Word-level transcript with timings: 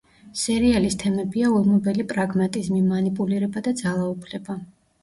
სერიალის 0.43 0.95
თემებია 1.03 1.51
ულმობელი 1.59 2.07
პრაგმატიზმი, 2.15 2.83
მანიპულირება 2.89 3.67
და 3.71 3.77
ძალაუფლება. 3.85 4.61